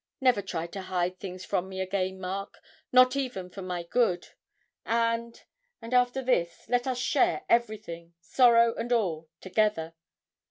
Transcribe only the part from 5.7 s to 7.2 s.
and after this let us